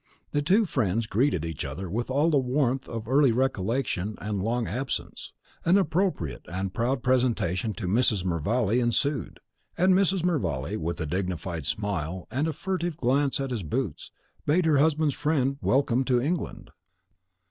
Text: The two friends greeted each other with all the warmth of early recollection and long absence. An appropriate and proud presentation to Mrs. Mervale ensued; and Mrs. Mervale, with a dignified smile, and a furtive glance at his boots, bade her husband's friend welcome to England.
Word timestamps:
The 0.31 0.41
two 0.41 0.65
friends 0.65 1.05
greeted 1.05 1.45
each 1.45 1.63
other 1.63 1.87
with 1.87 2.09
all 2.09 2.31
the 2.31 2.39
warmth 2.39 2.89
of 2.89 3.07
early 3.07 3.31
recollection 3.31 4.15
and 4.19 4.41
long 4.41 4.67
absence. 4.67 5.31
An 5.63 5.77
appropriate 5.77 6.41
and 6.47 6.73
proud 6.73 7.03
presentation 7.03 7.73
to 7.73 7.85
Mrs. 7.85 8.25
Mervale 8.25 8.71
ensued; 8.81 9.39
and 9.77 9.93
Mrs. 9.93 10.23
Mervale, 10.23 10.75
with 10.79 10.99
a 11.01 11.05
dignified 11.05 11.67
smile, 11.67 12.27
and 12.31 12.47
a 12.47 12.53
furtive 12.53 12.97
glance 12.97 13.39
at 13.39 13.51
his 13.51 13.61
boots, 13.61 14.09
bade 14.43 14.65
her 14.65 14.79
husband's 14.79 15.13
friend 15.13 15.59
welcome 15.61 16.03
to 16.05 16.19
England. 16.19 16.71